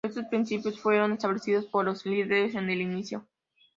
[0.03, 3.27] Estos principios fueron establecidos por los líderes en el inicio.